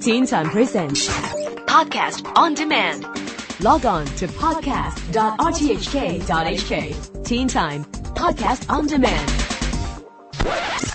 Teen 0.00 0.26
Time 0.26 0.50
Presents 0.50 1.06
Podcast 1.66 2.26
on 2.36 2.54
demand. 2.54 3.04
Log 3.62 3.86
on 3.86 4.04
to 4.16 4.26
podcast.rthk.hk. 4.26 7.24
Teen 7.24 7.46
Time 7.46 7.84
Podcast 7.84 8.68
on 8.68 8.88
Demand. 8.88 9.28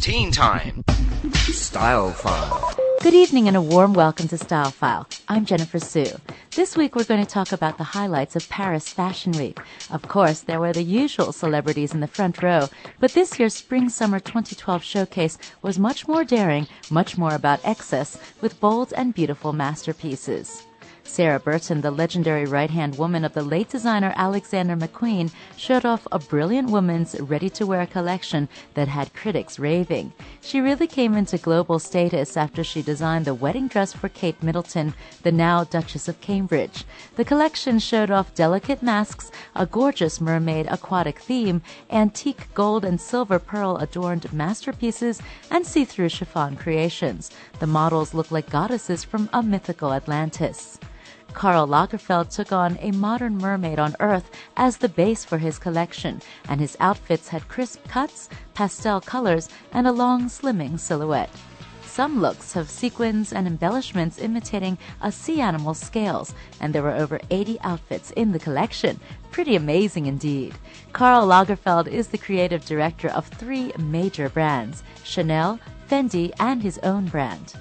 Teen 0.00 0.30
Time. 0.30 0.84
Style 1.32 2.12
File. 2.12 2.76
Good 3.02 3.14
evening 3.14 3.48
and 3.48 3.56
a 3.56 3.60
warm 3.60 3.94
welcome 3.94 4.28
to 4.28 4.38
Style 4.38 4.70
File. 4.70 5.08
I'm 5.28 5.44
Jennifer 5.44 5.80
Su. 5.80 6.06
This 6.54 6.76
week 6.76 6.94
we're 6.94 7.02
going 7.02 7.24
to 7.24 7.28
talk 7.28 7.50
about 7.50 7.78
the 7.78 7.84
highlights 7.98 8.36
of 8.36 8.48
Paris 8.48 8.88
Fashion 8.88 9.32
Week. 9.32 9.58
Of 9.90 10.02
course, 10.02 10.38
there 10.38 10.60
were 10.60 10.72
the 10.72 10.84
usual 10.84 11.32
celebrities 11.32 11.92
in 11.92 11.98
the 11.98 12.06
front 12.06 12.40
row, 12.44 12.68
but 13.00 13.10
this 13.10 13.40
year's 13.40 13.54
Spring 13.54 13.88
Summer 13.88 14.20
2012 14.20 14.84
showcase 14.84 15.36
was 15.62 15.80
much 15.80 16.06
more 16.06 16.22
daring, 16.22 16.68
much 16.92 17.18
more 17.18 17.34
about 17.34 17.58
excess, 17.64 18.16
with 18.40 18.60
bold 18.60 18.92
and 18.96 19.12
beautiful 19.12 19.52
masterpieces. 19.52 20.64
Sarah 21.06 21.38
Burton, 21.38 21.80
the 21.80 21.90
legendary 21.92 22.44
right-hand 22.44 22.98
woman 22.98 23.24
of 23.24 23.34
the 23.34 23.42
late 23.42 23.68
designer 23.68 24.12
Alexander 24.16 24.74
McQueen, 24.74 25.30
showed 25.56 25.84
off 25.84 26.08
a 26.10 26.18
brilliant 26.18 26.70
woman's 26.70 27.20
ready-to-wear 27.20 27.86
collection 27.86 28.48
that 28.72 28.88
had 28.88 29.14
critics 29.14 29.58
raving. 29.58 30.12
She 30.40 30.60
really 30.60 30.88
came 30.88 31.14
into 31.14 31.38
global 31.38 31.78
status 31.78 32.36
after 32.36 32.64
she 32.64 32.82
designed 32.82 33.26
the 33.26 33.34
wedding 33.34 33.68
dress 33.68 33.92
for 33.92 34.08
Kate 34.08 34.42
Middleton, 34.42 34.92
the 35.22 35.30
now 35.30 35.62
Duchess 35.62 36.08
of 36.08 36.20
Cambridge. 36.20 36.84
The 37.14 37.24
collection 37.24 37.78
showed 37.78 38.10
off 38.10 38.34
delicate 38.34 38.82
masks, 38.82 39.30
a 39.54 39.66
gorgeous 39.66 40.20
mermaid 40.20 40.66
aquatic 40.68 41.20
theme, 41.20 41.62
antique 41.90 42.52
gold 42.54 42.84
and 42.84 43.00
silver 43.00 43.38
pearl 43.38 43.76
adorned 43.76 44.32
masterpieces, 44.32 45.20
and 45.50 45.64
see-through 45.64 46.08
chiffon 46.08 46.56
creations. 46.56 47.30
The 47.60 47.68
models 47.68 48.14
look 48.14 48.32
like 48.32 48.50
goddesses 48.50 49.04
from 49.04 49.28
a 49.32 49.42
mythical 49.42 49.92
Atlantis. 49.92 50.78
Karl 51.34 51.66
Lagerfeld 51.66 52.30
took 52.30 52.52
on 52.52 52.78
a 52.80 52.92
modern 52.92 53.36
mermaid 53.36 53.78
on 53.78 53.96
Earth 54.00 54.30
as 54.56 54.76
the 54.76 54.88
base 54.88 55.24
for 55.24 55.36
his 55.36 55.58
collection, 55.58 56.22
and 56.48 56.60
his 56.60 56.76
outfits 56.80 57.28
had 57.28 57.48
crisp 57.48 57.86
cuts, 57.88 58.30
pastel 58.54 59.00
colors, 59.00 59.48
and 59.72 59.86
a 59.86 59.92
long, 59.92 60.28
slimming 60.28 60.78
silhouette. 60.78 61.30
Some 61.84 62.20
looks 62.20 62.54
have 62.54 62.70
sequins 62.70 63.32
and 63.32 63.46
embellishments 63.46 64.18
imitating 64.18 64.78
a 65.00 65.12
sea 65.12 65.40
animal's 65.40 65.78
scales, 65.78 66.34
and 66.60 66.74
there 66.74 66.82
were 66.82 66.94
over 66.94 67.20
80 67.30 67.60
outfits 67.60 68.10
in 68.12 68.32
the 68.32 68.38
collection. 68.38 68.98
Pretty 69.30 69.54
amazing 69.54 70.06
indeed. 70.06 70.54
Karl 70.92 71.26
Lagerfeld 71.26 71.88
is 71.88 72.08
the 72.08 72.18
creative 72.18 72.64
director 72.64 73.08
of 73.08 73.26
three 73.26 73.72
major 73.78 74.28
brands 74.28 74.82
Chanel, 75.04 75.60
Fendi, 75.88 76.32
and 76.40 76.62
his 76.62 76.78
own 76.78 77.06
brand. 77.06 77.54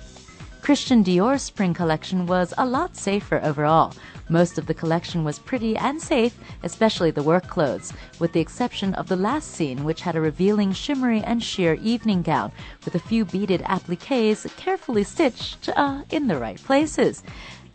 Christian 0.64 1.03
Dior's 1.03 1.42
spring 1.42 1.73
collection 1.73 2.25
was 2.25 2.53
a 2.58 2.66
lot 2.66 2.95
safer 2.95 3.42
overall. 3.44 3.94
Most 4.30 4.58
of 4.58 4.66
the 4.66 4.73
collection 4.73 5.25
was 5.25 5.38
pretty 5.38 5.75
and 5.75 6.02
safe, 6.02 6.39
especially 6.64 7.11
the 7.11 7.22
work 7.22 7.50
clothes, 7.50 7.92
with 8.17 8.31
the 8.31 8.39
exception 8.39 8.94
of 8.94 9.09
the 9.09 9.17
last 9.17 9.52
scene, 9.52 9.84
which 9.84 10.00
had 10.00 10.16
a 10.16 10.22
revealing 10.22 10.72
shimmery 10.72 11.19
and 11.19 11.44
sheer 11.44 11.73
evening 11.73 12.22
gown 12.22 12.53
with 12.86 12.95
a 12.95 13.00
few 13.00 13.25
beaded 13.25 13.61
appliques 13.64 14.47
carefully 14.56 15.03
stitched 15.03 15.67
uh, 15.75 16.03
in 16.11 16.28
the 16.28 16.38
right 16.38 16.64
places. 16.64 17.23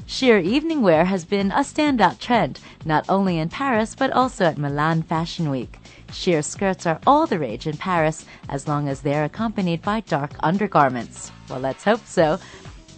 Sheer 0.07 0.39
evening 0.39 0.81
wear 0.81 1.05
has 1.05 1.27
been 1.27 1.51
a 1.51 1.61
standout 1.61 2.19
trend, 2.19 2.59
not 2.87 3.05
only 3.11 3.37
in 3.37 3.51
Paris 3.51 3.95
but 3.95 4.11
also 4.13 4.47
at 4.47 4.57
Milan 4.57 5.03
Fashion 5.03 5.51
Week. 5.51 5.79
Sheer 6.11 6.41
skirts 6.41 6.87
are 6.87 6.99
all 7.07 7.27
the 7.27 7.39
rage 7.39 7.67
in 7.67 7.77
Paris 7.77 8.25
as 8.49 8.67
long 8.67 8.89
as 8.89 9.03
they're 9.03 9.25
accompanied 9.25 9.83
by 9.83 10.01
dark 10.01 10.31
undergarments. 10.41 11.31
Well, 11.51 11.61
let's 11.61 11.85
hope 11.85 12.07
so. 12.07 12.39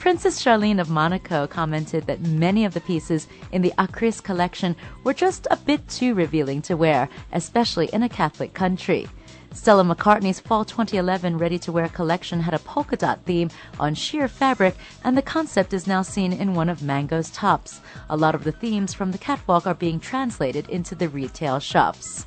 Princess 0.01 0.43
Charlene 0.43 0.81
of 0.81 0.89
Monaco 0.89 1.47
commented 1.47 2.07
that 2.07 2.23
many 2.23 2.65
of 2.65 2.73
the 2.73 2.81
pieces 2.81 3.29
in 3.53 3.61
the 3.61 3.75
Akris 3.77 4.23
collection 4.23 4.75
were 5.05 5.13
just 5.13 5.47
a 5.51 5.59
bit 5.59 5.87
too 5.91 6.15
revealing 6.15 6.63
to 6.63 6.75
wear, 6.75 7.07
especially 7.33 7.87
in 7.93 8.03
a 8.03 8.09
Catholic 8.09 8.55
country. 8.55 9.07
Stella 9.53 9.85
McCartney's 9.85 10.41
Fall 10.41 10.65
2011 10.65 11.37
ready 11.37 11.59
to 11.59 11.71
wear 11.71 11.87
collection 11.91 12.41
had 12.41 12.55
a 12.55 12.59
polka 12.61 12.97
dot 12.97 13.21
theme 13.27 13.51
on 13.79 13.95
sheer 13.95 14.27
fabric, 14.27 14.75
and 15.05 15.19
the 15.19 15.23
concept 15.23 15.75
is 15.75 15.87
now 15.87 16.01
seen 16.01 16.33
in 16.33 16.55
one 16.55 16.71
of 16.71 16.83
Mango's 16.83 17.29
tops. 17.29 17.83
A 18.09 18.17
lot 18.17 18.35
of 18.35 18.45
the 18.45 18.53
themes 18.53 18.95
from 18.95 19.13
the 19.13 19.19
catwalk 19.19 19.67
are 19.67 19.75
being 19.75 20.01
translated 20.01 20.67
into 20.71 20.95
the 20.95 21.11
retail 21.11 21.61
shops. 21.61 22.25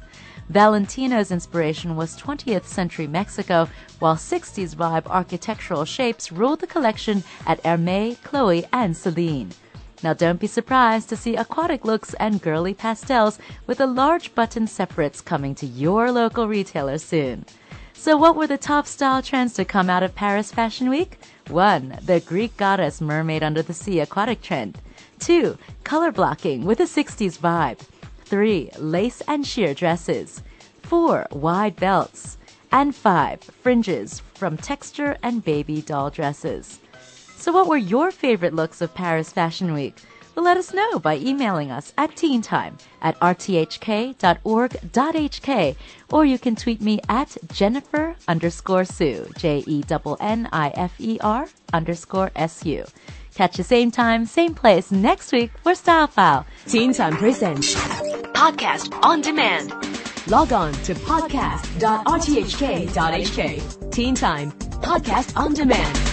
Valentino's 0.49 1.31
inspiration 1.31 1.95
was 1.95 2.19
20th 2.19 2.65
century 2.65 3.07
Mexico, 3.07 3.69
while 3.99 4.15
60s 4.15 4.75
vibe 4.75 5.07
architectural 5.07 5.85
shapes 5.85 6.31
ruled 6.31 6.59
the 6.59 6.67
collection 6.67 7.23
at 7.47 7.63
Hermès, 7.63 8.21
Chloe, 8.23 8.65
and 8.73 8.95
Celine. 8.95 9.51
Now 10.03 10.13
don't 10.13 10.39
be 10.39 10.47
surprised 10.47 11.07
to 11.09 11.15
see 11.15 11.37
aquatic 11.37 11.85
looks 11.85 12.13
and 12.15 12.41
girly 12.41 12.73
pastels 12.73 13.39
with 13.67 13.77
the 13.77 13.87
large 13.87 14.35
button 14.35 14.67
separates 14.67 15.21
coming 15.21 15.55
to 15.55 15.65
your 15.65 16.11
local 16.11 16.47
retailer 16.47 16.97
soon. 16.97 17.45
So 17.93 18.17
what 18.17 18.35
were 18.35 18.47
the 18.47 18.57
top 18.57 18.85
style 18.85 19.21
trends 19.21 19.53
to 19.53 19.63
come 19.63 19.89
out 19.89 20.03
of 20.03 20.13
Paris 20.13 20.51
Fashion 20.51 20.89
Week? 20.89 21.17
1. 21.47 21.99
The 22.03 22.19
Greek 22.19 22.57
goddess 22.57 22.99
mermaid 22.99 23.43
under 23.43 23.61
the 23.61 23.73
sea 23.73 24.01
aquatic 24.01 24.41
trend. 24.41 24.77
2. 25.19 25.57
Color 25.85 26.11
blocking 26.11 26.65
with 26.65 26.81
a 26.81 26.83
60s 26.83 27.39
vibe. 27.39 27.79
3. 28.33 28.71
Lace 28.79 29.21
and 29.27 29.45
sheer 29.45 29.75
dresses. 29.75 30.41
4. 30.81 31.27
Wide 31.33 31.75
belts. 31.75 32.39
And 32.71 32.95
5. 32.95 33.43
Fringes 33.61 34.23
from 34.33 34.57
texture 34.57 35.15
and 35.21 35.45
baby 35.45 35.83
doll 35.83 36.09
dresses. 36.09 36.79
So, 37.37 37.51
what 37.51 37.67
were 37.67 37.77
your 37.77 38.09
favorite 38.09 38.55
looks 38.55 38.81
of 38.81 38.91
Paris 38.95 39.31
Fashion 39.31 39.71
Week? 39.71 40.01
Well, 40.33 40.45
let 40.45 40.57
us 40.57 40.73
know 40.73 40.97
by 40.97 41.17
emailing 41.17 41.69
us 41.69 41.93
at 41.95 42.15
teentime 42.15 42.79
at 43.03 43.19
rthk.org.hk 43.19 44.15
or 46.11 46.25
you 46.25 46.39
can 46.39 46.55
tweet 46.55 46.81
me 46.81 46.99
at 47.07 47.37
Jennifer 47.53 48.15
underscore 48.27 48.85
Su, 48.85 49.29
J 49.37 49.63
E 49.67 49.83
N 49.87 50.15
N 50.19 50.49
I 50.51 50.69
F 50.69 50.99
E 50.99 51.19
R 51.21 51.47
underscore 51.71 52.31
S 52.35 52.65
U. 52.65 52.83
Catch 53.35 53.57
the 53.57 53.63
same 53.63 53.91
time, 53.91 54.25
same 54.25 54.53
place 54.53 54.91
next 54.91 55.31
week 55.31 55.51
for 55.63 55.73
Style 55.75 56.07
File. 56.07 56.45
Teen 56.67 56.93
Time 56.93 57.15
Presents 57.17 57.73
Podcast 58.33 58.93
on 59.03 59.21
demand. 59.21 59.71
Log 60.27 60.53
on 60.53 60.71
to 60.83 60.93
podcast.rthk.hk. 60.93 63.91
Teen 63.91 64.15
Time 64.15 64.51
Podcast 64.51 65.37
on 65.37 65.53
Demand. 65.53 66.12